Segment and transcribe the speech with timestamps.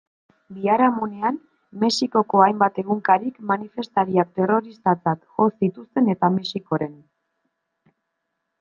[0.57, 1.35] Biharamunean,
[1.83, 6.97] Mexikoko hainbat egunkarik manifestariak terroristatzat jo zituzten eta Mexikoren.